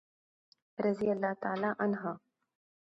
رضي 0.85 1.07
الله 1.13 1.33
تعالی 1.41 1.69
عنه. 1.83 2.03